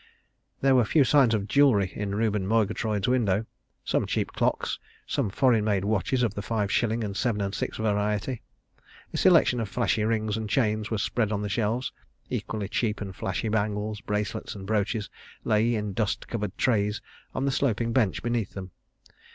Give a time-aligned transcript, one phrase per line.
[0.61, 3.45] There were few signs of jewellery in Reuben Murgatroyd's window
[3.85, 7.77] some cheap clocks, some foreign made watches of the five shilling and seven and six
[7.77, 8.41] variety,
[9.13, 11.93] a selection of flashy rings and chains were spread on the shelves,
[12.31, 15.07] equally cheap and flashy bangles, bracelets, and brooches
[15.43, 16.99] lay in dust covered trays
[17.35, 18.71] on the sloping bench beneath them.